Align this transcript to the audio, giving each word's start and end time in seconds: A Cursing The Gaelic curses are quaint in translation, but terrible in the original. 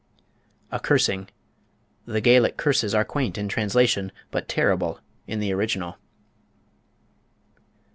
A 0.71 0.79
Cursing 0.79 1.29
The 2.07 2.21
Gaelic 2.21 2.57
curses 2.57 2.95
are 2.95 3.05
quaint 3.05 3.37
in 3.37 3.47
translation, 3.47 4.11
but 4.31 4.49
terrible 4.49 4.99
in 5.27 5.39
the 5.39 5.53
original. 5.53 5.99